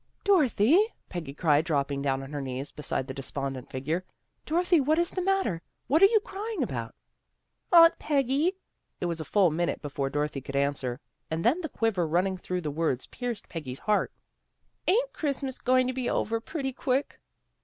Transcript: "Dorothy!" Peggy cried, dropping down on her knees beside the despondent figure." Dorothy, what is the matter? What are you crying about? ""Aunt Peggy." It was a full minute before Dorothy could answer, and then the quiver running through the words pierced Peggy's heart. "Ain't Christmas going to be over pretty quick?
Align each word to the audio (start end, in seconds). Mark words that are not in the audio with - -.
"Dorothy!" 0.23 0.83
Peggy 1.09 1.31
cried, 1.35 1.63
dropping 1.63 2.01
down 2.01 2.23
on 2.23 2.33
her 2.33 2.41
knees 2.41 2.71
beside 2.71 3.05
the 3.05 3.13
despondent 3.13 3.69
figure." 3.69 4.03
Dorothy, 4.47 4.79
what 4.81 4.97
is 4.97 5.11
the 5.11 5.21
matter? 5.21 5.61
What 5.85 6.01
are 6.01 6.07
you 6.07 6.19
crying 6.19 6.63
about? 6.63 6.95
""Aunt 7.71 7.99
Peggy." 7.99 8.57
It 8.99 9.05
was 9.05 9.21
a 9.21 9.23
full 9.23 9.51
minute 9.51 9.79
before 9.79 10.09
Dorothy 10.09 10.41
could 10.41 10.55
answer, 10.55 10.99
and 11.29 11.45
then 11.45 11.61
the 11.61 11.69
quiver 11.69 12.07
running 12.07 12.35
through 12.35 12.61
the 12.61 12.71
words 12.71 13.05
pierced 13.05 13.47
Peggy's 13.47 13.77
heart. 13.77 14.11
"Ain't 14.87 15.13
Christmas 15.13 15.59
going 15.59 15.85
to 15.85 15.93
be 15.93 16.09
over 16.09 16.39
pretty 16.39 16.73
quick? 16.73 17.19